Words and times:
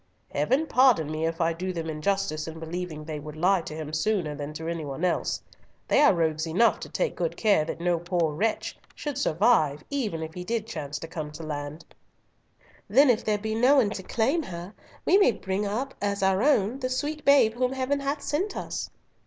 Heaven 0.33 0.65
pardon 0.65 1.11
me 1.11 1.27
if 1.27 1.39
I 1.39 1.53
do 1.53 1.71
them 1.71 1.87
injustice 1.87 2.47
in 2.47 2.57
believing 2.57 3.03
they 3.05 3.19
would 3.19 3.35
lie 3.35 3.61
to 3.61 3.75
him 3.75 3.93
sooner 3.93 4.33
than 4.33 4.51
to 4.53 4.67
any 4.67 4.83
one 4.83 5.05
else. 5.05 5.43
They 5.87 6.01
are 6.01 6.11
rogues 6.15 6.47
enough 6.47 6.79
to 6.79 6.89
take 6.89 7.15
good 7.15 7.37
care 7.37 7.65
that 7.65 7.79
no 7.79 7.99
poor 7.99 8.33
wretch 8.33 8.75
should 8.95 9.15
survive 9.19 9.83
even 9.91 10.23
if 10.23 10.33
he 10.33 10.43
did 10.43 10.65
chance 10.65 10.97
to 10.97 11.07
come 11.07 11.31
to 11.33 11.43
land." 11.43 11.85
"Then 12.89 13.11
if 13.11 13.23
there 13.23 13.37
be 13.37 13.53
no 13.53 13.75
one 13.75 13.91
to 13.91 14.01
claim 14.01 14.41
her, 14.41 14.73
we 15.05 15.19
may 15.19 15.33
bring 15.33 15.67
up 15.67 15.93
as 16.01 16.23
our 16.23 16.41
own 16.41 16.79
the 16.79 16.89
sweet 16.89 17.23
babe 17.23 17.53
whom 17.53 17.73
Heaven 17.73 17.99
hath 17.99 18.23
sent 18.23 18.57
us." 18.57 18.89